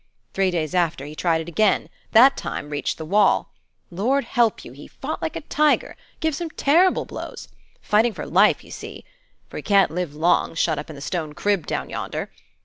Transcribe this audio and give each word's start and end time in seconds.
Three 0.33 0.49
days 0.49 0.73
after, 0.73 1.05
he 1.05 1.13
tried 1.13 1.41
it 1.41 1.47
again: 1.47 1.87
that 2.11 2.35
time 2.35 2.71
reached 2.71 2.97
the 2.97 3.05
wall. 3.05 3.53
Lord 3.91 4.23
help 4.23 4.65
you! 4.65 4.71
he 4.71 4.87
fought 4.87 5.21
like 5.21 5.35
a 5.35 5.41
tiger, 5.41 5.95
giv' 6.19 6.33
some 6.33 6.49
terrible 6.49 7.05
blows. 7.05 7.47
Fightin' 7.83 8.13
for 8.15 8.25
life, 8.25 8.63
you 8.63 8.71
see; 8.71 9.05
for 9.47 9.57
he 9.57 9.61
can't 9.61 9.91
live 9.91 10.15
long, 10.15 10.55
shut 10.55 10.79
up 10.79 10.89
in 10.89 10.95
the 10.95 11.03
stone 11.03 11.33
crib 11.33 11.67
down 11.67 11.91
yonder. 11.91 12.31